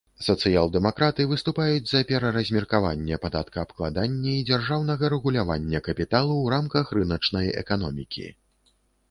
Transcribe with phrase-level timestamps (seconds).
[0.25, 8.27] Сацыял-дэмакраты выступаюць за пераразмеркаванне падаткаабкладання і дзяржаўнага рэгулявання капіталу ў рамках рыначнай эканомікі.